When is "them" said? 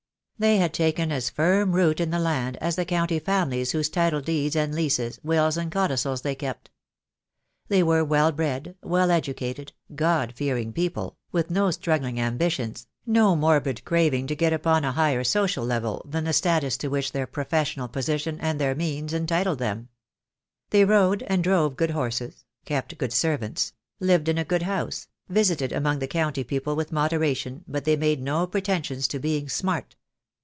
19.59-19.89